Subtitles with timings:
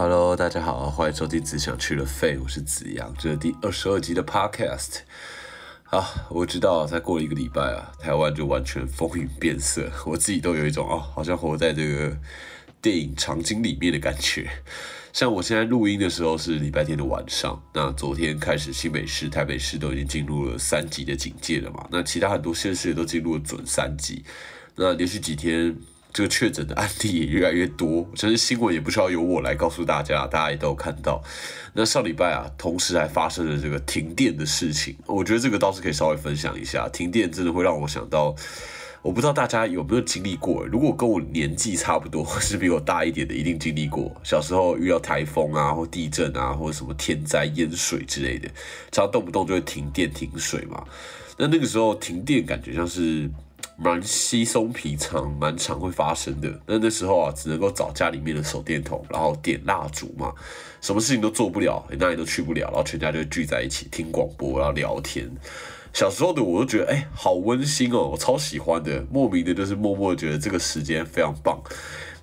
[0.00, 4.98] Hello，大家好，欢迎收听《只想去了废》，我是子阳，这是第二十二集的 Podcast。
[5.86, 12.16] 啊，我知道，才过了一个礼拜啊，台湾就完全风云变色，我自己都有一种哦，好像活在这个
[12.80, 14.48] 电影场景里面的感觉。
[15.12, 24.22] 像我现在录音的时候是礼拜天的晚上，那昨天开始新北市、台北市都已经进入了三级的警戒了嘛，那其他很多县市也都进入了准三级，
[24.76, 25.76] 那连续几天。
[26.12, 31.22] 这个确诊的案例也越来越多，我相信新闻也不需要由我来告诉大家，大家也都看到。
[31.74, 36.88] 那上礼拜啊，同时还发生了这个停电的事情，我觉得这个倒是可以稍微分享一下。
[36.88, 38.34] 停电真的会让我想到，
[39.02, 40.66] 我不知道大家有没有经历过。
[40.66, 44.10] 如果跟我年纪差不多或，是比我大一点的，一定经历过。
[44.24, 48.48] 小时候遇到台风啊，或地震啊，或者什么天灾淹水之类的，
[48.90, 50.82] 常动不动就会停电停水嘛。
[51.36, 53.30] 那那个时候停电，感觉像是。
[53.80, 56.60] 蛮稀松平常，蛮常会发生的。
[56.66, 60.32] 那那时候啊，只能够找家里面的手电筒，然后点蜡烛嘛，
[60.80, 65.30] 什么事情都做不了，哪里都去不了，然后全家就聚在一起听广播，然后聊天。
[65.92, 71.62] 小时候的我都觉得，哎，好温馨哦，我超喜欢的，莫名的就是默默觉得这个时间非常棒。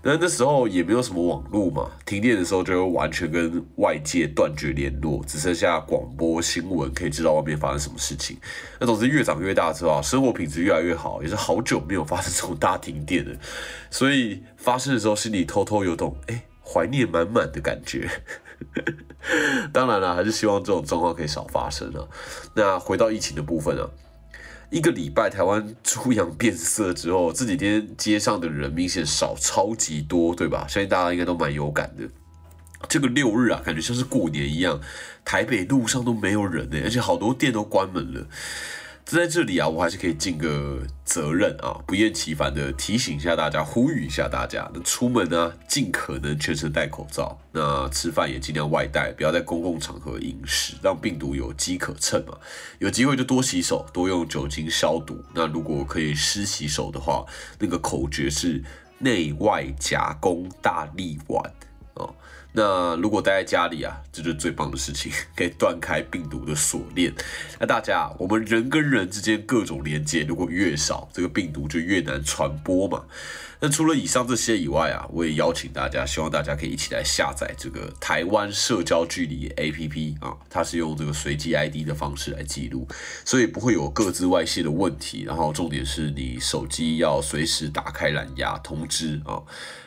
[0.08, 8.38] 那那时候也没有什么网络嘛，停电的时候就会完全跟外界断绝联络，只剩下广播新闻可以知道外面发生什么事情。
[8.80, 13.36] 那总之越长越大之后啊，生活品质越来越好，也是好久没有发生这种大停电了。
[13.90, 18.08] 所以发生的时候心里偷偷有种哎怀念满满的感觉。
[19.74, 22.06] 当然了，还是希望这种状况可以少发生啊。
[22.54, 23.90] 那回到疫情的部分啊。
[24.76, 30.68] 一个礼拜，台湾猪羊变色之后，这几天街上的人明显少超级多，对吧？
[30.68, 32.04] 相信大家应该都蛮有感的。
[32.90, 34.82] 这个六日啊，感觉像是过年一样，
[35.24, 38.28] 台北路上都没有人呢，而且好多店都关门了。
[39.06, 40.82] 在这里啊，我还是可以进个
[41.16, 52.38] 责任啊，不厌其烦的提醒一下大家，呼吁一下大家，那出门呢，尽可能全程戴口罩，那吃饭也尽量外带，不要在公共场合饮食，让病毒有机可乘嘛。
[52.80, 55.24] 有机会就多洗手，多用酒精消毒。
[55.34, 57.26] 那如果可以湿洗手的话，
[57.60, 58.62] 那个口诀是
[58.98, 61.54] 内外夹攻大力丸
[61.94, 62.14] 哦。
[62.56, 67.14] 那如果待在家里啊，这就是最棒的事情， 可以断开病毒的锁链。
[67.60, 73.04] 那大家，我们人跟人之间各种连接，如果越少，这个病毒就越难传播嘛。
[73.66, 82.88] 那除了以上这些以外啊，我也邀请大家，希望大家可以一起来下载这个台湾社交距离 APP 啊，它是用这个随机 ID 的方式来记录，
[83.26, 85.24] 所以不会有各自外泄的问题。
[85.24, 89.42] 然后重点是你手机要随时打开蓝牙通知啊，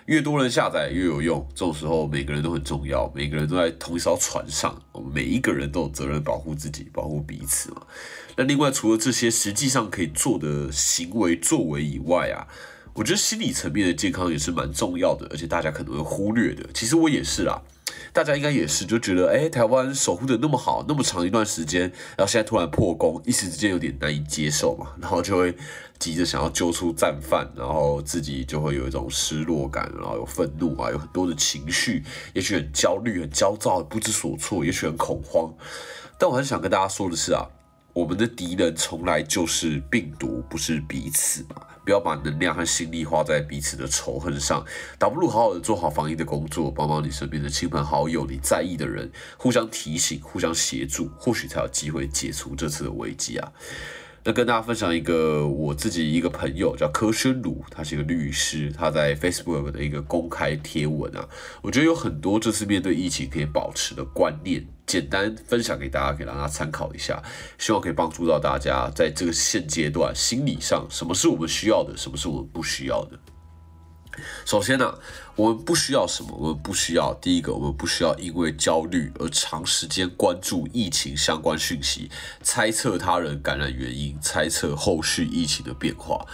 [0.06, 1.46] 越多人下载越有用。
[1.54, 7.82] 这种时候每个人都很重要，每个人都在同一艘船上，我们每一个人都有责任保护自己，保护彼此嘛。
[8.34, 12.48] 那另外除了这些实际上可以做的行为作为以外啊。
[12.98, 16.68] 我觉得心理层面的健康也是蛮重要的，而且大家可能会忽略的。
[16.74, 17.62] 其实我也是啦，
[18.12, 21.82] 大家应该也是，就觉得哎，台湾守护的那么好，那么长一段时间，
[22.16, 25.56] 然后现在突然破功，一时之间有点难以接受嘛， 然后就会
[26.00, 32.02] 急着想要揪出战犯，然后自己就会有一种失落感，然后有愤怒啊，有很多的情绪，
[32.34, 35.54] 也许很焦虑、很焦躁、不知所措，也许很恐慌。
[36.18, 37.46] 但我很想跟大家说的是啊，
[37.92, 41.62] 我们的敌人从来就是病毒，不是彼此嘛。
[41.88, 44.62] 不要把能量和心力花在彼此的仇恨上，
[44.98, 53.50] 倒不如好好的做好防疫的工作，帮帮你身边的亲朋好友、你在意的人，互相提醒、互相协助，或许才有机会解除这次的危机啊。
[54.24, 61.26] 那跟大家分享一个我自己一个朋友叫柯申鲁，他是一个律师，他在 Facebook 的一个公开贴文啊，
[61.62, 67.22] 我觉得有很多这次面对疫情可以保持的观念，简单分享给大家，可以让大家参考一下，
[67.56, 73.18] 希望可以帮助到大家在这个现阶段心理上，什么是我们需要的，什么是我们不需要的。
[74.44, 74.98] 首先呢，
[75.36, 76.34] 我们不需要什么？
[76.38, 82.10] 我们不需要第一个，我们不需要因为焦虑而长时间关注疫情相关讯息，
[82.42, 86.26] 猜测他人感染原因，猜测后续疫情的变化。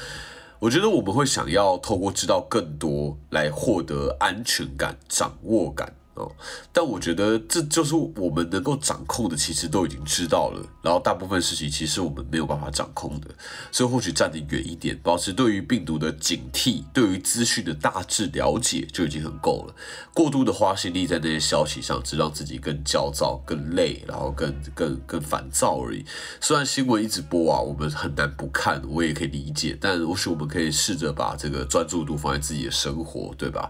[0.60, 5.94] 我觉得我们会想要透过知道更多来获得安全感、掌握感。
[6.14, 6.30] 哦，
[6.72, 10.64] 但我觉得这就是我们能够掌控的，其实都已经知道了。
[10.80, 13.28] 然后大部分事情其实我们没有办法掌控的，
[13.72, 19.74] 所以或许站得远一点，保持对于病毒的警惕，对于资讯的大致了解就已经很够了。
[20.12, 26.04] 过度的花心力在那些消息上，只让自己更焦躁、更累，然后更更更烦躁而已。
[26.40, 29.76] 虽然新闻一直播啊，我们很难不看，我也可以理解。
[29.80, 33.68] 但或许我们可以试着把这个专注度放在自己的生活，对吧？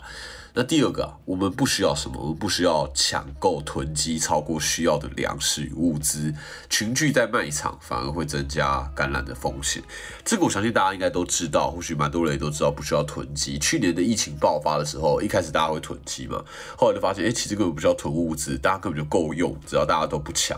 [0.56, 2.16] 那第二个，我们不需要什么？
[2.16, 6.32] 我们不需要抢购囤积超过需要的粮食与物资，
[6.70, 9.82] 群聚在卖场反而会增加感染的风险。
[10.24, 13.58] 这个我相信大家应该都知道，或许蛮多人也都知道不需要囤积。
[13.58, 16.40] 去年的疫情爆发的时候，一开始大家会囤积嘛，
[16.78, 20.56] 后来就发现，哎，其实根本不需要囤物资，大家根本就够用，只要大家都不抢。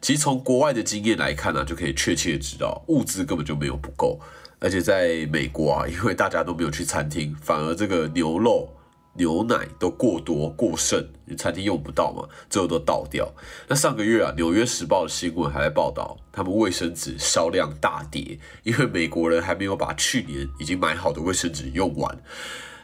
[0.00, 4.18] 其实从国外的经验来看呢，就可以确切知道物资根本就没有不够，
[4.58, 8.74] 而且在美国啊，因为大家都没有去餐厅，反而这个牛肉。
[9.14, 13.30] 牛奶都过多过剩，餐厅用不到嘛，最后都倒掉。
[13.68, 22.22] 那上个月啊，《纽约时报》的新闻还在报道，他们卫生纸销量大跌，因为美国人还没有把去年已经买好的卫生纸用完。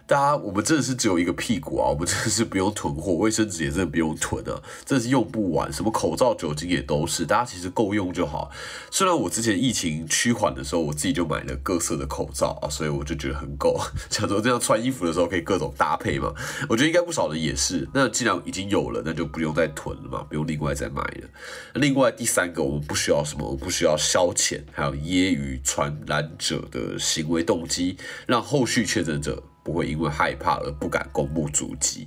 [0.06, 1.88] 大家，我们真的是只有一个屁股啊！
[1.88, 5.72] 我们真的是不用囤货，卫生纸也真的不用囤啊，真的是用不完。
[5.72, 8.48] 什么口罩、酒精也都是，大家其实够用就好。
[8.88, 16.32] 虽然我之前疫情趋缓的时候，我自己就买了各色的口罩啊，所以我就觉得很够， 想说这样穿衣服的时候可以各种搭配嘛。
[16.68, 17.88] 我觉得应该不少人也是。
[17.92, 21.28] 那既然已经有了，那就不用再囤了嘛，不用另外再买了。
[21.74, 27.96] 另外第三个，我们不需要什么，我们不需要消遣，还有揶揄传染者的行为动机，
[28.28, 29.42] 让后续确诊者。
[29.66, 32.06] 不会因为害怕而不敢公布足迹，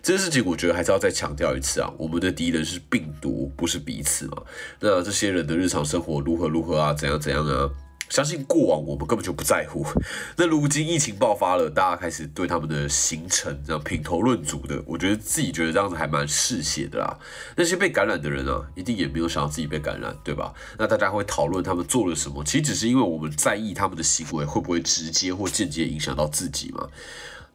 [0.00, 4.40] 这件事情我觉得还是要再强调一次啊，我们的敌人是病毒，不是彼此嘛。
[4.78, 7.68] 那这些人的日常生活如何如何啊，怎样怎样啊？
[8.10, 9.86] 相信过往我们根本就不在乎，
[10.36, 17.18] 那如今疫情爆发了，大家开始对他们的行程这样品头论足的，我觉得自己觉得这样子还蛮嗜血的啦。
[17.56, 20.52] 那些被感染的人啊，一定也没有想到自己被感染，对吧？
[20.76, 26.88] 那大家会讨论他们做了什么，其实只是因为我们在意他们的行为会不会直接或间接影响到自己嘛。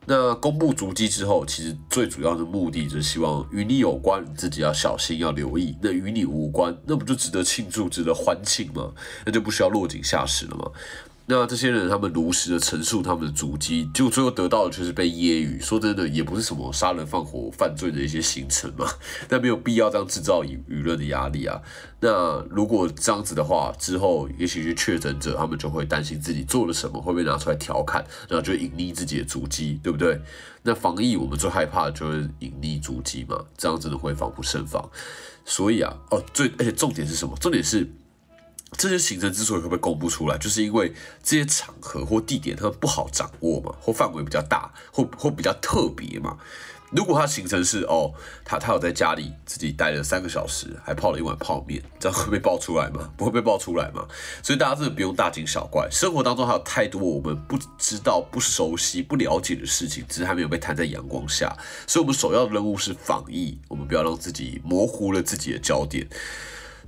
[0.07, 5.75] 那公布足迹之后，其实最主要的目的就是希望与你有关，自己要小心，要留意。
[5.81, 8.91] 那与你无关，那不就值得庆祝、值得欢庆吗？
[9.25, 10.69] 那就不需要落井下石了吗？
[11.27, 15.59] 那这些人，他们如实的陈述他们的足迹，结果最后得到的却是被揶揄。
[15.59, 18.85] 说真的，也不是什么杀人放火犯罪的一些行程嘛，
[19.27, 21.59] 但没有必要这样制造舆舆论的压力啊。
[21.99, 30.21] 那如果这样子的话，之后也许是确诊者，他们就会担心自己做了什么会被拿出来调侃，然后就隐匿自己的足迹，对不对？
[30.61, 34.87] 那防疫我们最害怕的就是隐匿足迹嘛，这样真的会防不胜防。
[35.43, 37.35] 所以啊，哦，最而且重点是什么？
[37.41, 37.91] 重点是。
[38.77, 40.93] 这些行程之所以会被公布出来，就是因为
[41.23, 46.37] 这些场合或地点它不好掌握嘛，或范围比较大，或或比较特别嘛。
[46.91, 48.13] 如果他行程是哦，
[48.45, 53.09] 他他有在家里自己待了三个小时，还泡了一碗泡面，这样会被爆出来吗？
[53.17, 54.07] 不会被爆出来吗？
[54.41, 55.89] 所以大家真的不用大惊小怪。
[55.91, 61.53] 生活当中还有太多我们不知道、不熟悉、不了解的事情，只是还没有被摊在阳光下。
[61.85, 66.07] 所以我们首要的任务是防疫，我们不要让自己模糊了自己的焦点。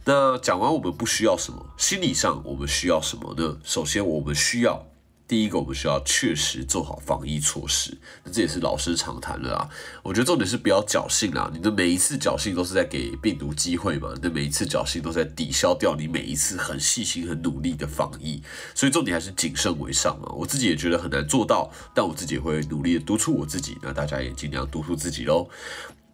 [0.09, 3.57] 那讲完我们不需要什么，心理上我们需要什么呢？
[3.65, 4.87] 首先我们需要
[5.27, 7.97] 第一个，我们需要确实做好防疫措施。
[8.23, 9.69] 那这也是老生常谈了啊。
[10.01, 18.41] 我觉得重点是不要侥幸啦，你的每一次侥幸都是在给病毒机会嘛，你的每一次侥幸都在抵消掉你每一次很细心、很努力的防疫。
[18.73, 20.31] 所以重点还是谨慎为上啊。
[20.31, 23.77] 我自己也觉得很难做到，但我自己会努力的督促我自己。
[23.81, 25.49] 那大家也尽量督促自己喽。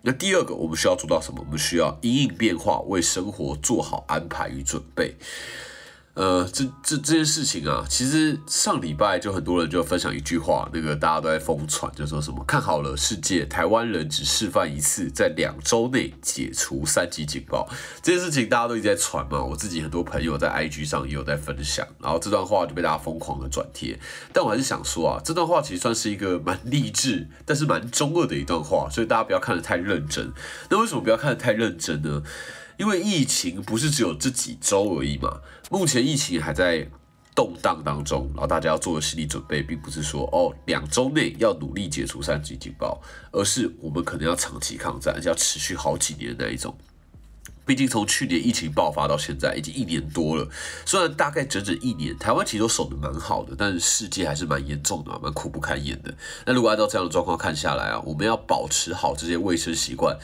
[0.05, 1.39] 那第二个，我们需要做到什么？
[1.45, 5.15] 我们需要因应变化，为生活做好安排与准备。
[6.15, 17.67] 呃，这这这件事情啊，其实上礼拜就很多人就分享一句话，那个大家都在疯传，就说什么看好了世界，台湾人只示范一次，在两周内解除三级警报。
[18.03, 23.99] 这件事情大家都一直在传嘛，我自己很多朋友在 IG 上也有在分享，然后这段话就被大家疯狂的转贴。
[24.31, 30.31] 但我还是想说啊，这段话其实算是一个蛮励志，但是蛮中二的一段话，所以大家不要看得太认真。
[30.69, 32.21] 那为什么不要看得太认真呢？
[32.77, 36.87] 因为疫情不是只有这几周而已嘛，目前疫情还在
[37.35, 43.01] 动荡当中，然后大家要做的心理准备，并不是说哦两周内要努力解除三级警报，
[43.31, 46.77] 而是我们可能要长期抗战，要持续好几年那一种。
[47.65, 50.47] 毕竟从去年疫情爆发到现在已经一年多了，
[50.85, 56.13] 虽然大概整整一年，台湾其实都守得蛮好的，但是世界还是蛮严重的，蛮苦不堪言的。
[56.45, 60.17] 那如果按照这样的状况看下来啊，我们要保持好这些卫生习惯。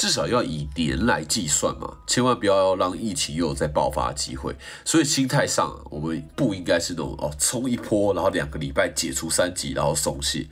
[0.00, 4.56] 至少要以年来计算嘛，千万不要让疫情又有再爆发的机会。
[4.82, 10.48] 所以心态上，我们不应该是那种哦冲一波，然后两个礼拜解除三级，然后松懈，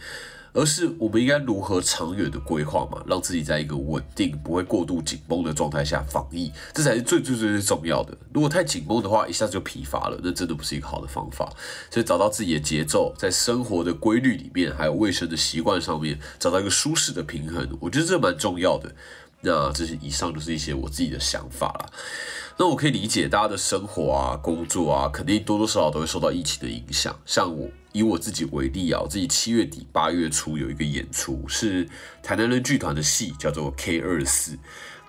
[0.52, 8.14] 而是我们应该如何长远的规划嘛，让自己在一个稳定、不会过度紧绷的状态下防疫，这才是最最最最重要的。
[8.34, 11.50] 如果太紧绷的话，一下子就疲乏了，那真的不是一个好的方法。
[11.90, 18.94] 所以找到自己的节奏，在生活的规律里面，还有卫生的习惯上面，找到一个舒适的平衡，我觉得这蛮重要的。
[19.40, 21.92] 那这些以上就是一些我自己的想法了。
[22.60, 27.16] 那我可以理解大家的生活啊、工作啊，肯定多多少少都会受到疫情的影响。
[27.24, 31.88] 像我以我自己为例啊，我自己七月底八月初有一个演出，是
[32.20, 34.58] 台南人剧团的戏，叫做 K 二四。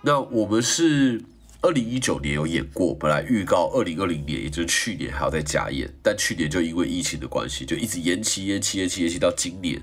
[0.03, 1.23] 那我们是
[1.61, 9.81] 二零一九年有演过，本来预告二零二零年，也就是去年还要再加演，但去年就因为疫情的关系，就一直延期、延期、延期、延期到今年。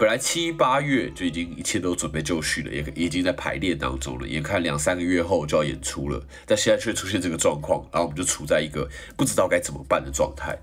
[0.00, 10.58] 本来七八月就已经一切都准备就绪了，也已经在排练当中了，眼看两三个月后就要演出了，但现在却出现这个状况，然后我们就处在一个不知道该怎么办的状态。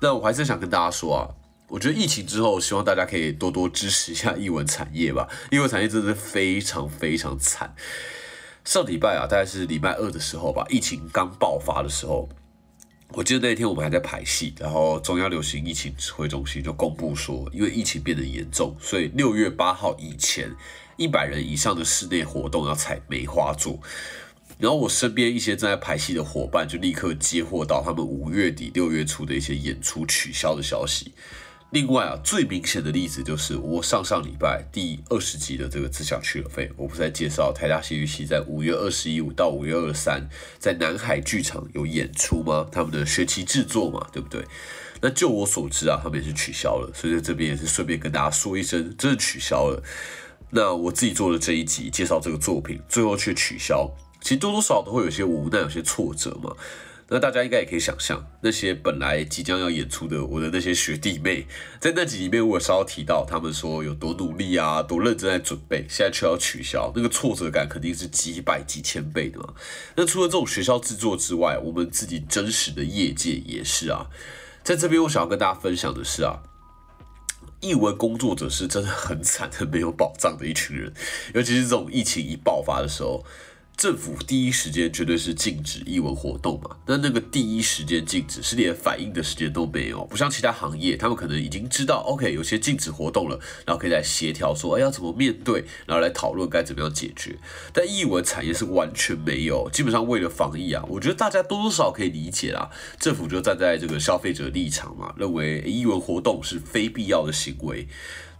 [0.00, 1.24] 那我还是想跟大家说啊，
[1.68, 7.74] 我觉得疫情之后，希望大家可以多多支持一下艺文产业吧，艺文产业真的非常非常惨。
[8.62, 12.28] 上礼拜啊，大概是礼拜二的时候吧，疫情刚爆发的时候。
[13.14, 20.50] 我记得那天我们还在排戏，然后中央流行疫情指挥中心就公布说，因为疫情变得严重，所以六月八号以前，
[20.96, 23.78] 一百人以上的室内活动要采梅花座。
[24.58, 31.12] 然后我身边一些正在排戏的伙伴就立刻接获到他们五月底六月初的一些演出取消的消息。
[31.72, 42.68] 另外啊，最明显的例子就是我上上礼拜第二十集的这个自享去了费，我不是在介绍台大戏剧系在五月二十一五到五月二十三在南海剧场有演出吗？
[42.70, 44.44] 他们的学期制作嘛，对不对？
[45.00, 49.82] 那就我所知啊，他们也是取消了，所以在这边也是顺便跟大家说一声，真的取消了。
[50.50, 56.54] 那我自己做的这一集介绍这个作品，最后却取消，其实多多少少都会有些无奈，有些挫折嘛。
[57.08, 61.46] 那大家应该也可以想象，那些本来即将要演出的我的那些学弟妹，
[61.78, 69.52] 在那集里面我稍微提到，他们说有多努力啊，多认真在准备，现在却要取消，那个挫折感肯定是几百几千倍的嘛。
[69.96, 74.06] 那除了这种学校制作之外，我们自己真实的业界也是啊。
[74.64, 76.40] 在这边我想要跟大家分享的是啊，
[77.60, 80.94] 译文工作者是真的很惨、很没有保障的一群人，
[81.34, 83.22] 尤其是这种疫情一爆发的时候。
[83.76, 86.76] 政府第一时间绝对是禁止译文活动嘛？
[86.86, 97.36] 那那个第一时间禁止是连反应的时间都没有，不像其他行业，他们可能已经知道，OK，有些禁止活动了，然后可以来协调说，哎，要怎么面对，然后来讨论该怎么样解决。
[97.72, 102.70] 但译文产业是完全没有，基本上为了防疫啊，我觉得大家多多少可以理解啦。
[103.00, 107.88] 政府就站在这个消费者立场嘛，认为译文活动是非必要的行为。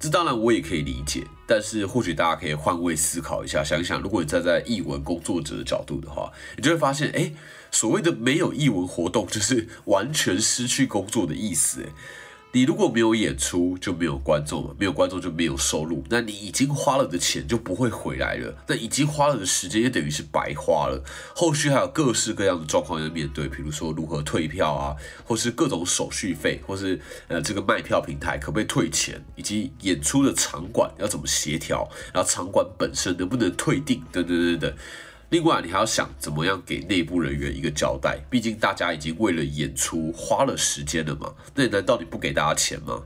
[0.02, 7.32] 这当然我也可以理解，但是或许大家可以换位思考一下，想想，如果你站在译文工作者的角度的话，你就会发现，哎，
[7.71, 11.92] 所谓的没有译文活动，就是完全失去工作的意思，哎。
[12.54, 21.02] 你如果没有演出，就没有观众了，没有观众就没有收入，那你已经花了的钱就不会回来了，那已经花了的时间也等于是白花了。
[21.35, 24.94] 后续还有各式各样的状况要面对，比如说如何退票啊，
[25.25, 34.75] 或是各种手续费，或是呃这个卖票平台可不可以退钱，以及演出的场馆要怎么协调，然后场馆本身能不能退订，等等等等。
[35.33, 41.33] 另外，你还要想怎么样给内部人员一个交代，毕竟大家已经为了演出花了时间了嘛。
[41.55, 43.01] 那难道你不给大家钱吗？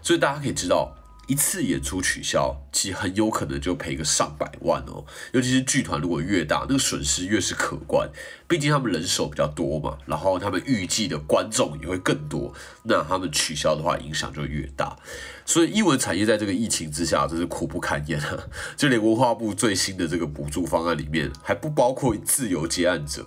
[0.00, 0.95] 所以大家可以知道。
[1.26, 5.04] 一次演出取消，其实很有可能就赔个上百万哦。
[5.32, 8.08] 尤其是剧团如果越大，那个损失越是可观。
[8.46, 12.54] 毕竟他们人手比较多嘛，然后他们预计的观众也会更多，
[12.84, 14.96] 那他们取消的话，影响就越大。
[15.44, 18.38] 所以艺文产业在这个疫情之下，真是苦不堪言啊！
[18.76, 23.26] 就连文化部最新的这个补助方案里面，还不包括自由接案者。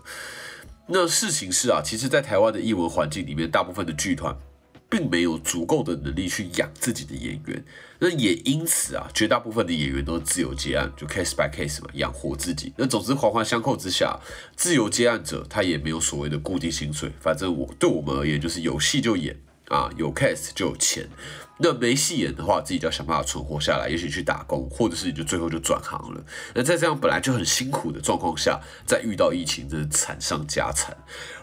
[0.87, 4.35] 那事情是啊，其实，在台湾的艺文环境里面，大部分的剧团。
[4.89, 7.63] 并没有足够的能力去养自己的演员，
[7.99, 12.73] 那也因此啊，绝大部分的演员都是自由接案，就 case by case 嘛，养活自己。
[12.75, 14.19] 那总之环环相扣之下，
[14.55, 21.07] 自由接案者他也没有所谓的固定薪水，反正我对我们而言就是有戏就演啊，有 case 就有钱。
[21.61, 26.23] 那没戏演的话，自己就要想办法存活下来，也许去打工，或者是你就最后就转行了。
[26.55, 30.95] 那在这样本来就很辛苦的状况下，再遇到疫情，真是惨上加惨。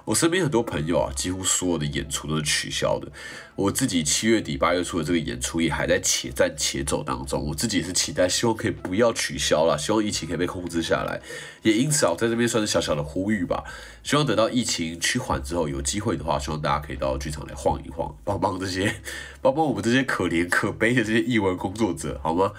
[0.06, 3.08] 我身边很多朋友啊，几乎所有的演出都是取消的。
[3.56, 7.44] 我自己七月底八月初的这个演出也还在且战且走当中。
[7.44, 11.20] 我自己也是期待，希望可以不要取消了，希望疫情可以被控制下来。
[11.62, 13.64] 也因此啊，我在这边算是小小的呼吁吧，
[14.04, 19.02] 希望等到疫情趋缓之后，有机会的话，希望大家可以到剧场来晃一晃，帮帮这些，
[19.42, 22.52] 帮帮我们这些可怜可悲的这些译文工作者，好吗？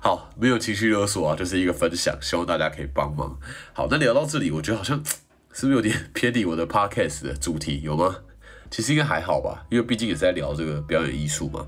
[0.00, 3.38] 好，没有情绪勒索啊，就是一个分享，希望大家可以帮忙。
[3.72, 5.02] 好，那聊到这里，我觉得好像。
[5.58, 7.80] 是不是有点 偏离我的 podcast 的主题？
[7.82, 8.18] 有吗？
[8.70, 11.66] 其实应该还好吧，因为毕竟也是在聊这个表演艺术嘛。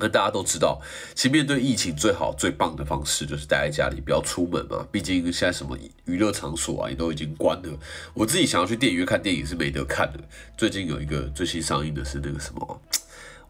[0.00, 0.80] 那大家都知道，
[1.14, 4.84] 其实面对疫情最好最棒的方式就是待在家里，不要出门嘛。
[4.90, 7.78] 毕竟现在什么娱乐场所啊也都已经关了。
[8.14, 10.18] 我自己想要去电影院看电影是没得看的。
[10.56, 12.82] 最近有一个最新上映的是那个什么。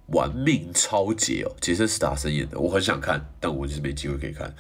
[0.09, 4.55] 玩命超杰哦，杰森·斯塔森演的，我很想看，但我就是没机会可以看。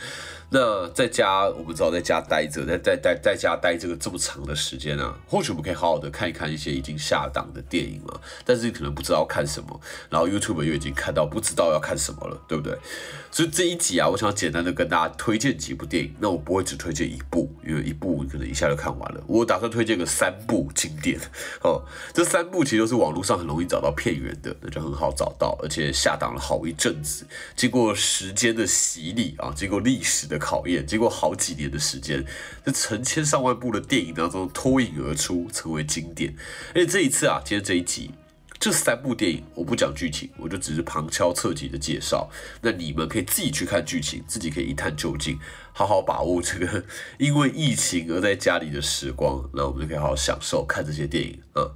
[0.50, 8.18] 那在家，我们知道在家待着，在在在在家待这个这么长的时间啊，或许我们可以好好的看一看一些已经下档的电影嘛。
[8.46, 9.78] 但是你可能不知道看什么，
[10.08, 12.78] 然后 YouTube 又已经看到不知道要看什么了，对不对？
[13.30, 16.14] 所以这一集啊，我想简单的跟大家推荐几部电影。
[16.18, 19.22] 那我不会只推荐一部，因为一部可能一下就看完了。
[19.26, 21.20] 我打算推荐个三部经典
[21.62, 21.84] 哦。
[22.14, 30.37] 这三部其实都是网络上很容易找到片源的，那就很好找到，而且下档了好一阵子，经过时间的洗礼啊，经过历史的。
[30.38, 32.24] 考验经过好几年的时间，
[32.64, 36.34] 在成千上万部的电影当中脱颖而出，成为经典。
[36.74, 38.12] 而且这一次啊，今天这一集
[38.58, 42.28] 这三部电影，我不讲剧情，我就只是旁敲侧击的介绍。
[42.62, 45.38] 那你们可以自己去看剧情，自己可以一探究竟，
[45.72, 46.84] 好好把握这个
[47.18, 49.48] 因为疫情而在家里的时光。
[49.54, 51.40] 那我们就可以好好享受看这些电影。
[51.54, 51.70] 嗯，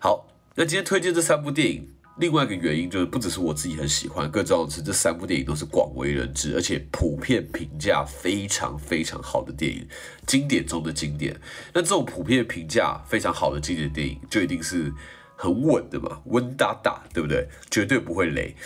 [0.00, 1.95] 好，那今天推荐这三部电影。
[2.18, 9.86] 另外一个原因就是，不只是我自己很喜欢，更重要的是这三部电影都是广为人知，而且普遍评价非常非常好的电影，
[10.26, 11.38] 经典中的经典。
[11.74, 14.90] 那这种普遍评价非常好的经典电影，就一定是
[15.36, 17.46] 很稳的嘛，稳打打，对不对？
[17.70, 18.56] 绝对不会雷。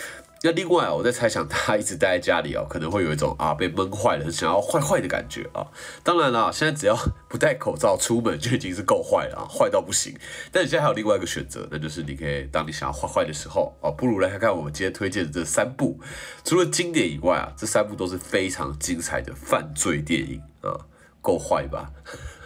[0.43, 5.67] 那另外，我在猜想他一直待在家里哦，可能会有一种啊被闷坏了，想要坏坏的感觉啊。
[6.03, 6.97] 当然啦，现在只要
[7.29, 10.17] 不戴口罩出门就已经是够坏了啊，坏到不行。
[10.51, 15.99] 但你现在还有另外一个选择，那就是你可以当你想要坏坏的时候啊，不如来看看我们今天推荐的这三部，
[16.43, 20.89] 除了经典以外啊，这三部都是非常精彩的犯罪电影啊，
[21.21, 21.91] 够坏吧？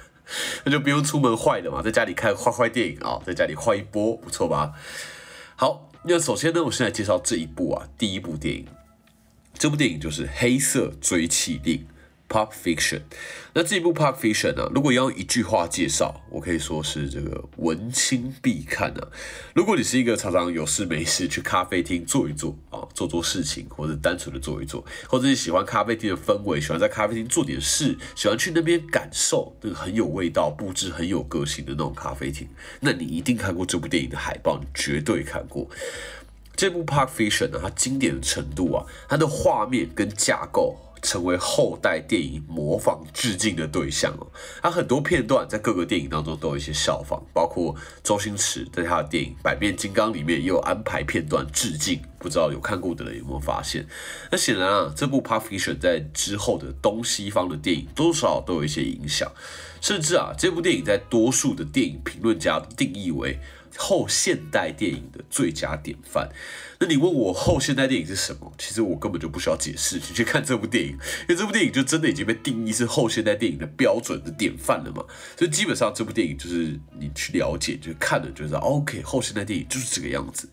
[0.66, 4.74] 那就不用出门坏了嘛，在家里看坏坏电影啊，在家里坏一波，不错吧？
[5.56, 5.90] 好。
[6.08, 8.68] 那首先呢，我现在介绍这一部啊，第一部电影，
[9.58, 11.78] 这部电影就是《黑色追气令》。
[12.28, 13.02] Pop Fiction，
[13.54, 14.70] 那这部 Pop Fiction 呢？
[14.74, 19.08] 如果要用一句话介绍，我可以说是这个文青必看啊。
[19.54, 32.48] 如果你是一个常常有事没事去咖啡厅坐一坐啊，做做事情，或者单纯的坐一坐，或者你喜欢咖啡厅的氛围，喜欢在咖啡厅做点事，喜欢去那边感受那个很有味道、布置很有个性的那种咖啡厅，
[32.80, 35.70] 那你一定看过这部电影的海报，你绝对看过。
[36.56, 40.80] 这部 Pop Fiction 呢，它经典的程度啊，它的画面跟架构。
[41.06, 44.26] 成为后代电影模仿致敬的对象哦，
[44.62, 53.86] 他很多片段在各个电影当中都有一些效仿，包括周星驰在他的电影《百变金刚》里面也有安排片段致敬，不知道有看过的人有没有发现？
[54.32, 59.32] 那显然啊，这部《p u f f i c t i o n》在之后的东西方的电影多少都有一些影响，
[59.80, 63.40] 甚至啊，这部电影在多数的电影评论家定义为。
[63.78, 66.30] 后现代电影的最佳典范。
[66.80, 68.52] 那你问我后现代电影是什么？
[68.58, 75.04] 其实我根本就不需要解释，你去看这部电影，因为这部电影就真的已经被定义是后现代电影的标准的典范了嘛。
[75.38, 80.50] 所以基本上这部电影就是你去了解，就看了就知道，OK，后现代电影就是这个样子。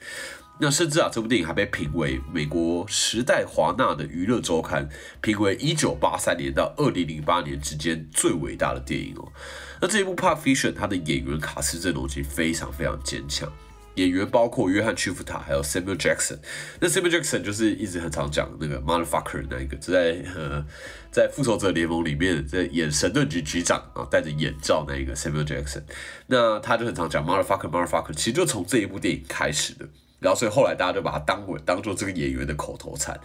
[0.62, 4.88] 那甚至啊，这部电影还被评为美国时代华纳的娱乐周刊
[5.20, 9.32] 评为一九八三年到二零零八年之间最伟大的电影哦。
[9.80, 13.52] 那这一部《Pulp Fiction》它的演员卡斯阵容其实非常非常坚强，
[13.96, 16.38] 演员包括约翰·屈服塔还有 Samuel Jackson。
[16.78, 20.64] 那 Samuel Jackson 就是一直很常讲那个 motherfucker 那一个，在呃
[21.10, 25.82] 在复仇者联盟里面在演神盾局局长啊，戴着眼罩那一个 Samuel Jackson。
[26.28, 29.88] 那他就很常讲 motherfucker motherfucker，其实就从这一部电影开始的。
[30.22, 33.18] 然后，所以后来大家就把它当为当做这个演员的口头禅。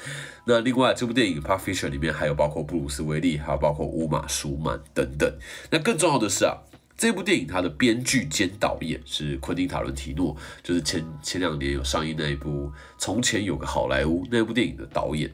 [0.45, 5.31] 那另外，这部电影《Pulp Fiction》里面还有包括布鲁斯威利，还有包括乌玛舒曼等等。
[5.69, 6.57] 那更重要的是啊，
[6.97, 12.49] 这部电影它的编剧兼导演是昆汀塔伦提诺，就是前前两年有上映那一部
[12.97, 15.31] 《从前有个好莱坞》那部电影的导演。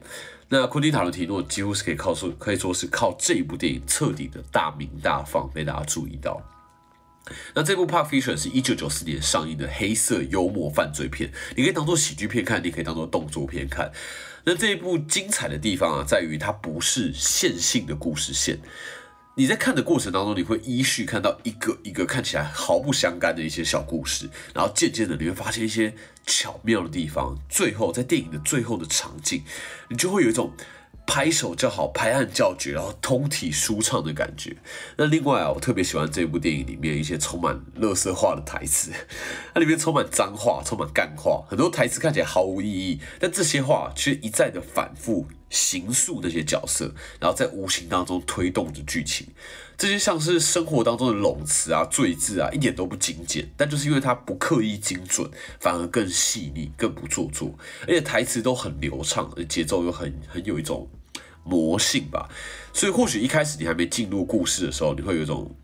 [0.49, 6.39] 那昆汀塔伦提诺几乎是可以靠说，可以说是靠这部电影彻底的大名大放，被大家注意到。
[7.53, 13.91] 那这部《Park Fiction》是一九九四年上映的黑色幽默犯罪片，你可以当做喜剧片看，你可以当做动作片看。
[14.43, 18.59] 那这一部精彩的地方啊，在于它不是线性的故事线。
[19.35, 25.95] 你在看的过程当中，你会依序看到一个一个看起来毫不相干的一些小故事，然后渐渐的你会发现一些
[26.27, 27.37] 巧妙的地方。
[27.49, 29.43] 最后在电影的最后的场景，
[29.87, 30.53] 你就会有一种。
[31.05, 34.57] 拍手叫好，拍案叫绝，然后通体舒畅的感觉。
[34.97, 38.91] 那另外啊，我特别喜欢这部电影里面一些充满乐色化的台词，
[39.53, 45.27] 它里面充满脏话，充满干话，很多台词看起来毫无意义，但这些话却一再的反复。
[45.49, 49.27] 形塑那些角色，然后在无形当中推动着剧情。
[49.77, 60.87] 这些像是生活当中的冗词啊、赘字啊，一点都不精简，但就是因为它不刻意精准，反而更细腻、更不做作，而且台词都很流畅，节奏又很很有一种
[61.43, 62.29] 魔性吧。
[62.73, 65.55] 所以或许一开始你还没进入故事的时候，你会有一种。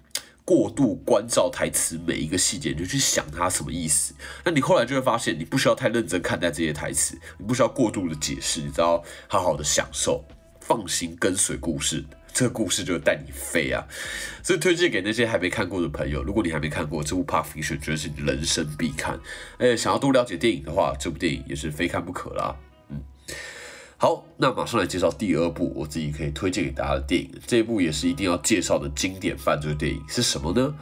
[0.46, 4.16] 过度关照台词每一个细节，你就去想它什么意思。
[4.44, 10.26] 那你后来就会发现，你不需要太认真看待这些台词，你不需要过度的解释，你只要好好的享受，
[10.60, 13.84] 放心跟随故事，这个故事就带你飞啊！
[14.42, 19.20] 所以推荐给那些还没看过的朋友，如果你还没看过这部《Pulp Fiction》，绝对是你人生必看。
[19.58, 22.56] 哎，想要多了解电影的话，这部电影也是非看不可啦。
[22.90, 23.02] 嗯。
[23.98, 27.30] 好，那马上来介绍第二部我自己可以推荐给大家的电影。
[27.46, 30.74] 这一部也是一定要介绍的经典犯罪电影是什么呢？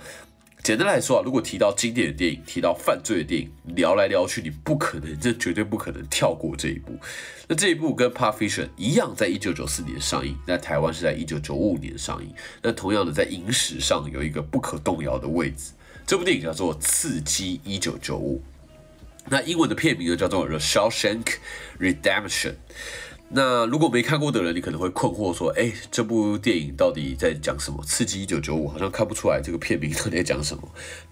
[0.64, 6.98] 简单来说啊，如果提到经典的电影，提到犯罪的电影，聊来聊去，你不可能，这绝对不可能跳过这一部。
[7.48, 12.34] 那这一部跟《Pulp Fiction》一样，在一九九四年上映，在台湾是在一九九五年上映。
[12.62, 15.72] 那同样的，在影史上有一个不可动摇的位置。
[16.06, 18.38] 这部电影叫做《刺激一九九五》。
[19.30, 21.36] 那英文的片名呢，叫做《The Shawshank
[21.80, 22.52] Redemption》。
[23.30, 27.84] 那如果没看过的人，你可能会困惑说：“哎，这部电影到底在讲什么？
[27.84, 30.64] 刺激一九九五好像看不出来这个片名到底在讲什么。”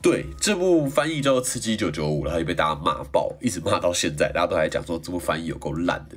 [0.01, 6.15] 对，这部翻译叫做《刺激一九九五》，然后也被大家骂爆，一直骂到现在，大家都还讲说这部翻译有够烂的。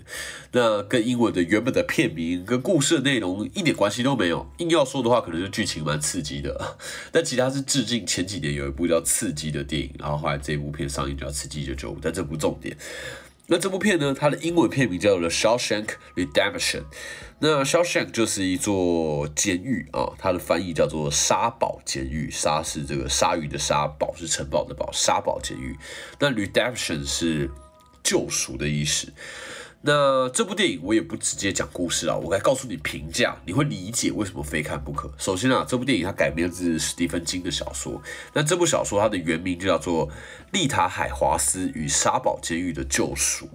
[0.52, 4.48] 那跟英文的原本的片名跟故事的内容一点关系都没有。
[4.58, 6.76] 硬要说的话，可能是剧情蛮刺激的，
[7.10, 12.76] 但其他是致敬前几年有一部叫《刺激》的电影，然后后来这部片上映叫《刺激一九九五》，但这不重点。
[13.50, 14.14] 那这部片呢？
[14.14, 16.80] 它的英文片名叫做《Shawshank Redemption》。
[17.38, 22.30] 那 Shawshank 就是一座监狱啊，它的翻译叫做沙堡监狱。
[22.30, 25.74] 沙是这个鲨鱼的沙，堡是城堡的堡，沙堡监狱。
[26.18, 27.50] 那 Redemption 是
[28.02, 29.10] 救赎的意思。
[29.80, 35.10] 那这部电影我也不直接讲故事啊，我该告诉你评价，你会理解为什么非看不可。
[35.16, 40.08] 首先啊，这部电影它改编自史蒂芬金的小说，那这部小说它的原名就叫做
[40.52, 43.46] 《丽塔海华斯与沙堡监狱的救赎》。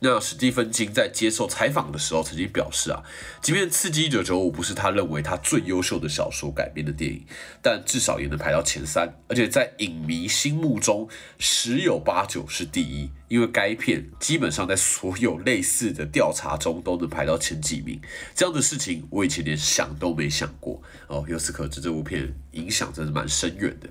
[0.00, 3.02] 那史蒂芬金在接受采访的时候曾经表示啊，
[3.42, 7.24] 即便《刺激一九九五》不是他认为他最优秀的小说改编的电影，
[7.60, 11.08] 但至少也能排到前三，而且在影迷心目中
[11.38, 18.00] 十有八九是第一，因为该片基本上在所有类似的调查中都能排到前几名。
[18.36, 21.24] 这样的事情我以前连想都没想过哦。
[21.28, 23.88] 由此可知，这部片影响真是蛮深远的。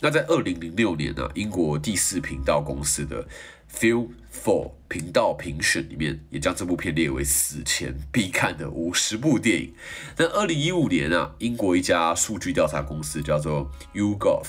[0.00, 3.26] 那在二零零六年呢，英国第四频道公司的。
[3.70, 4.08] Film
[4.44, 9.74] for 频道评选里面也将这部片列为死前必看的五十部电影。
[10.16, 14.46] 那二零一五年啊，英国一家数据调查公司叫做 YouGov，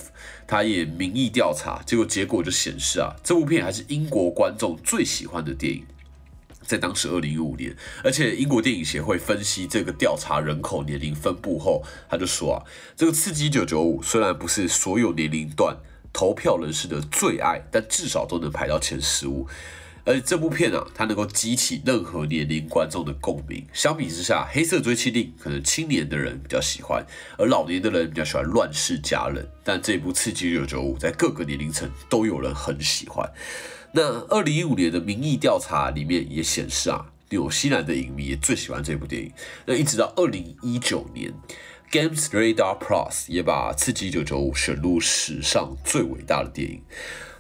[0.48, 5.86] 它也民意调查，结果结果就显示啊，这部片还是英国观众最喜欢的电影。
[6.62, 12.64] 在当时二零一五年，而且英国电影协会分析这个调查人口年龄分布后，他就说啊，
[12.96, 15.76] 这个刺激九九五虽然不是所有年龄段。
[16.12, 19.48] 投票人士的最爱，但至少都能排到前十五。
[20.06, 23.64] 而这部片啊，它能够激起任何年龄观众的共鸣。
[23.74, 27.06] 相比之下，《黑色追妻令》可能青年的人比较喜欢，
[27.38, 29.44] 而老年的人比较喜欢《乱世佳人》。
[29.64, 33.30] 但这部《刺激九九五》在各个年龄层都有人很喜欢。
[33.92, 39.32] 那二零一五年的民意调查里面也显示啊，纽西兰的影迷也最喜欢这部电影。
[39.66, 41.32] 那一直到二零一九年。
[41.92, 44.26] Games Radar Plus 也把《刺激995》
[44.56, 46.84] 选入史上最伟大的电影。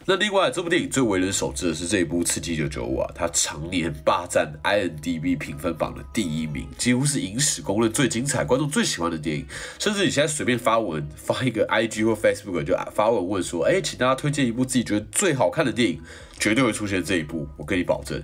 [0.06, 9.46] 那另外，这部电影最为人熟知的是这一部《刺激995》啊，它常年霸占 IMDB 评分榜的第一名，几乎是影史公认最精彩、观众最喜欢的电影。
[9.78, 16.02] 甚至你现在随便发文发一个 IG 或 Facebook 就发文问说：“哎，请大家推荐一部自己觉得最好看的电影”，
[16.40, 18.20] 绝对会出现这一部，我跟你保证。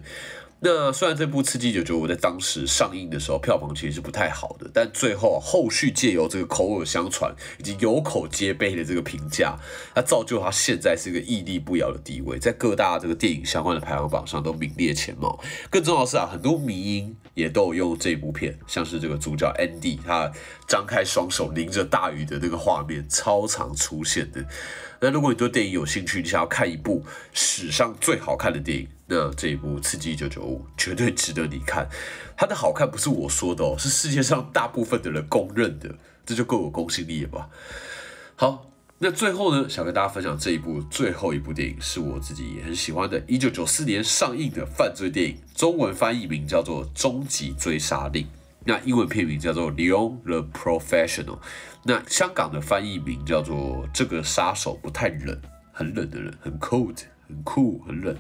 [0.68, 9.56] 那虽然这部《刺激九九五》在当时上映的时候票房其实是不太好的，但最后后续借由这个口耳相传以及有口皆碑的这个评价，
[9.94, 15.40] 它造就它现在是一个屹立不摇的地位，在各大这个电影相关的排行榜上都名列前茅。
[15.70, 20.32] 更重要的是啊，很多迷音也都有用这部片，像是这个主角 Andy 他
[20.68, 24.44] 张开双手淋着大雨的那个画面，超常出现的。
[25.00, 31.88] 那如果你对电影有兴趣，你想要看一部史上最好看的电影，那这一部《刺激一九九五》绝对值得你看。
[32.38, 35.94] 它的好看不是我说的哦，是世界上大部分的人公认的，
[36.26, 37.50] 这就够有公信力了吧？
[38.38, 48.24] 好，那最后呢，想跟大家分享这一部最后一部电影，是我自己也很喜欢的，一九九四年上映的犯罪电影，中文翻译名叫做《终极追杀令》。
[48.64, 51.26] 那英文片名叫做《Leon the Professional》，
[51.84, 55.36] 那香港的翻译名叫做《这个杀手不太冷》，
[55.74, 58.16] 很冷的人，很 cold，很酷，很冷。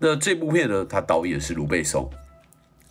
[0.00, 2.10] 那这部片呢，它导演是卢贝松，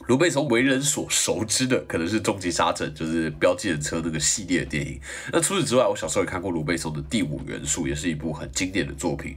[0.08, 5.00] 卢贝松为人所熟知的可能是《终极杀阵》，就是标记人车那个系列的电影。
[5.34, 9.36] 那除此之外，我小时候也看过卢贝松的《第五元素》，也是一部很经典的作品。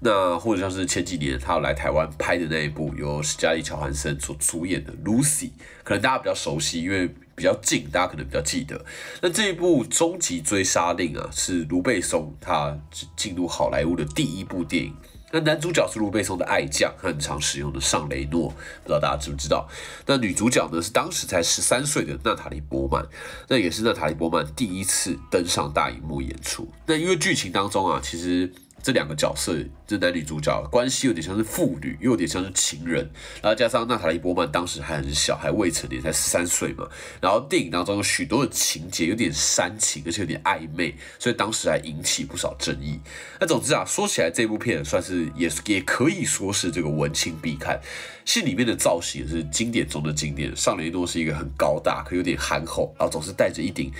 [0.00, 5.44] 那或者像是前几年他来台湾拍的那一部由史嘉丽·乔汉森所主演的《Lucy》，
[5.84, 8.82] 可能大家比较熟悉，因为比较近，大家可能比较记得。
[9.20, 12.76] 那这一部《终极追杀令》啊，是卢贝松他
[13.14, 14.92] 进入好莱坞的第一部电影。
[15.32, 18.48] 那男主角是卢贝松的爱将，很常使用的尚雷诺，
[18.82, 19.68] 不知道大家知不知道？
[20.06, 23.06] 那女主角呢是当时才十三岁的娜塔莉波曼，
[23.48, 26.68] 那也是娜塔莉波曼第一次登上大荧幕演出。
[26.86, 28.52] 那因为剧情当中啊，其实。
[28.82, 33.10] 这两个角色，这男女主角关系有点像是父女，又有点像是情人。
[33.42, 36.88] 然后加上娜塔莉波曼当时还很小，还未成年，才十三岁嘛。
[37.20, 42.98] 然后电影当中有许多的情节有点煽情，而且有点暧昧，所以当时还引起不少争议。
[43.38, 47.80] 那总之啊，说起来这部片算是也也可以说是这个文青必看。
[48.24, 53.90] 戏里面的造型也是经典中的经典，上雷诺是一个很高大，可有点憨厚，然后总是戴着一顶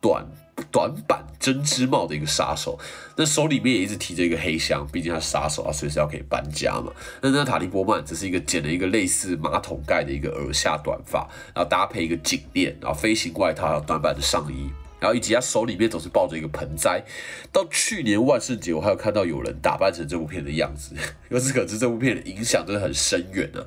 [0.00, 0.26] 短。
[0.70, 2.78] 短版针织帽的一个杀手，
[3.16, 6.92] 那手里面也一直提着一个黑箱，毕竟他杀手啊，随时要可以搬家嘛。
[7.22, 14.68] 那那塔利波曼只是一个剪了一个类似马桶盖的一个耳下短发，然后搭配一个颈链，然后飞行外套还有短版的上衣，
[15.00, 17.02] 然后以及他手里面总是抱着一个盆栽。
[17.50, 20.94] 到去年万圣节，我还有看到有人打扮成这部片的样子，
[21.30, 23.64] 由此可知这部片的影响真的很深远呢。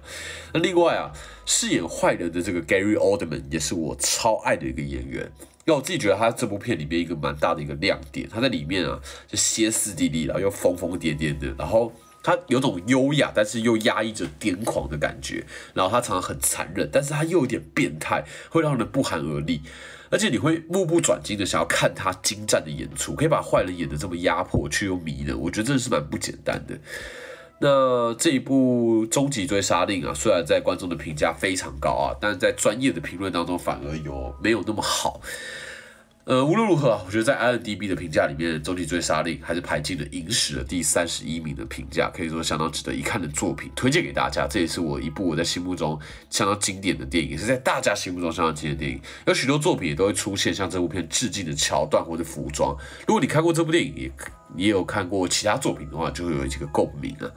[0.53, 1.11] 那另外啊，
[1.43, 5.31] 饰演坏人的这个 Gary Oldman 也是我超爱的一个演员。
[5.65, 19.61] 那我自己觉得他这部片里面一个蛮大的一个亮点，他在里面啊就歇斯底里，然后又疯疯癫癫的，然后他有种优雅，但是又压抑着癫狂的感觉，然后他常常很残忍，但是他又有点变态，会让人不寒而栗，
[20.09, 26.77] 而且你会目不转睛的想要看他精湛的演出，可以把坏人演的这么压迫却又迷人，我觉得真的是蛮不简单的。
[27.65, 35.21] 那这一部《终极追杀令》啊，虽然在观众的评价非常高啊，但是在专业的评论当中反而有没有那么好。
[36.25, 44.45] 呃，无论如何，我觉得在 IMDB 的评价里面，《终极追杀令》还是排进了影史的第三十一名的评价，可以说相当值得一看的作品，推荐给大家。
[44.45, 45.97] 这也是我一部我在心目中
[46.29, 49.01] 相当经典的电影，也是在大家心目中相当经典的电影。
[49.25, 52.75] 有许多作品也都会出现像这部片致敬的桥段或者服装。
[53.07, 54.11] 如果你看过这部电影，也
[54.55, 57.29] 也有看过其他作品的话，就会有几个共鸣啊。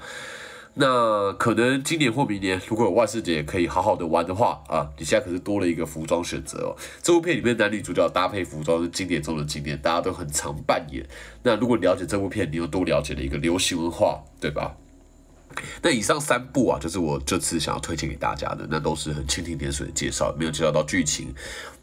[0.79, 6.77] 那可能今年或明年，如果有万圣节可以好好的玩的话啊，你现在可是多了一个服装选择哦。
[7.03, 11.03] 这部片里面男女主角搭配服装是经典中的经典，大家都很常扮演。
[11.43, 14.77] 那如果你了解这部片，你又多了解了一个流行文化，对吧？
[15.81, 21.35] 那以上三部啊，就是我这次想要推荐给大家的，那都是很蜻蜓点水的介绍，没有介绍到剧情。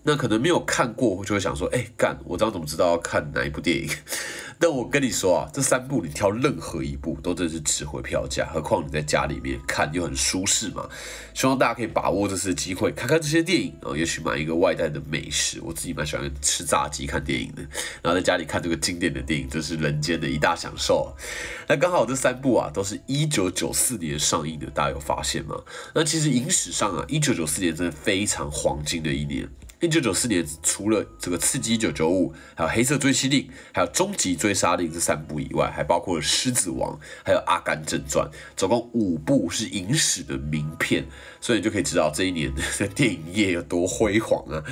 [0.05, 3.89] 那可能没有看过，我就会想说，哎，干，我这样怎么知道要看哪一部电影？
[4.59, 10.87] 但我跟你说啊，这三部你挑任何一部都真是值回票价，何况你在家里面看又很舒适嘛。
[11.33, 15.59] 希望大家可以把握这次机会，看看这些电影啊，也许买一个外带的美食。
[15.61, 17.61] 我自己蛮喜欢吃炸鸡看电影的，
[18.01, 21.13] 然后在家里看这个经典的电影，这是人间的一大享受。
[21.67, 25.55] 那刚好这三部啊，都是一九九四年上映的，大家有发现吗？
[25.95, 29.49] 那其实影史上啊，一九九四年真的非常黄金的一年。
[29.83, 33.41] 一九九四年，除了这个《刺激一九九五》、还有《黑色追击令》、
[33.73, 36.93] 还有《终极追杀令》这三部以外，还包括《狮子王》、
[37.25, 41.05] 还有《阿甘正传》，总共五部是影史的名片，
[41.41, 42.53] 所以你就可以知道这一年
[42.95, 44.63] 电影业有多辉煌啊！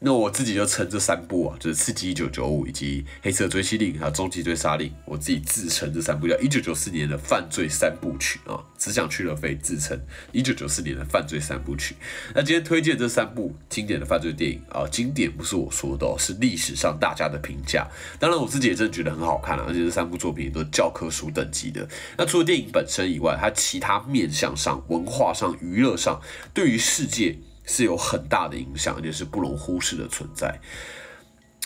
[0.00, 11.96] 那我自己就称这三部啊，就是《刺激一九九五》以及《黑色追击令》还有《终极追杀令》，我自己自称这三部叫一九九四年的犯罪三部曲啊，只想去了非自称一九九四年的犯罪三部曲。
[12.32, 17.88] 那今天推荐这三部经典的犯罪电影啊，经典不是我说的，哦是历史上大家的评价。
[18.20, 21.88] 当然我自己也真的觉得很好看啊，而且这三部作品都是教科书等级的。
[22.16, 26.22] 那除了电影本身以外，它其他面向上、文化上、娱乐上，
[26.54, 27.36] 对于世界。
[27.68, 30.58] 是有很大的影响，也是不容忽视的存在。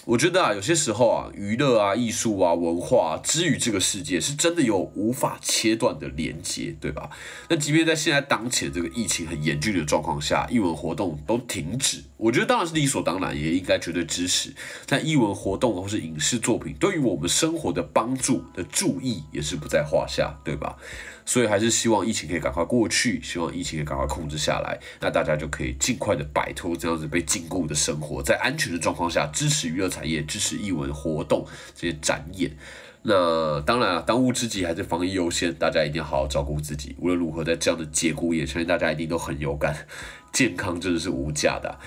[0.05, 7.09] 我觉得啊，有些时候啊，娱乐啊、艺术啊、文化之于这个世界，是真的有无法切断的连接，对吧？
[7.49, 14.55] 那即便在现在当前这个疫情很严峻的状况下，艺文活动都停止，我觉得当然是理所当然，也应该绝对支持。
[14.87, 20.77] 但艺文活动或是影视作品对于我们生活的帮助的注意，也是不在话下，对吧？
[21.27, 32.57] 所以还是希望疫情可以赶快过去，希望疫情可以赶快控制下来，那大家就可以尽快的摆脱这样子被禁锢的生活，在安全的状况下支持娱乐产业，支持艺文活动这些展演。
[33.03, 36.95] 那当然了，当务之急还是防疫优先，大家一定要好好照顾自己。
[37.01, 39.89] 无论如何，在这样的节骨眼，相信大家一定都很有感，
[40.33, 41.81] 健康真的是无价的。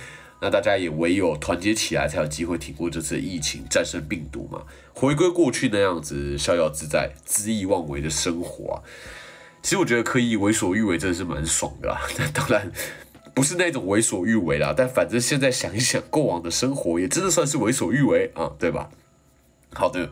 [0.45, 4.61] 那大家也唯有团结起来，才有机会挺过这次疫情，战胜病毒嘛，
[4.93, 8.77] 回归过去那样子逍遥自在、恣意妄为的生活啊。
[9.63, 11.97] 其实我觉得可以为所欲为，真的是蛮爽的。
[12.19, 12.71] 那当然，
[13.33, 18.91] 不是那种为所欲为啦，但反正现在想一想，过往的生活也真的算是为所欲为啊，对吧？
[19.75, 20.09] 好的，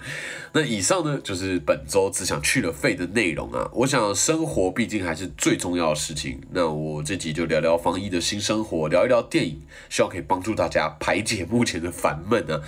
[0.51, 3.69] 那以上呢就是本周只想去了肺的内容啊。
[3.73, 12.61] 我想生活毕竟还是最重要的事情，那我这集就聊聊防疫的新生活，聊一聊电影，希望可以帮助大家排解目前的烦闷啊。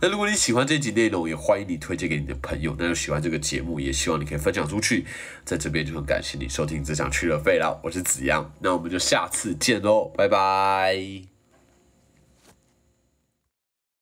[0.00, 2.76] 那如果你喜欢这集内容，也欢迎你推荐给你的朋友。
[2.78, 5.06] 那有喜欢这个节目，也希望你可以分享出去。
[5.44, 11.31] 在这边就很感谢你收听只想去了肺啦，我是子阳，那我们就下次见喽，拜拜。